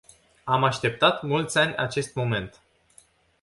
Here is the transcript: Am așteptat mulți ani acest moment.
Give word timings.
Am 0.45 0.63
așteptat 0.63 1.21
mulți 1.21 1.57
ani 1.57 1.75
acest 1.75 2.15
moment. 2.15 2.61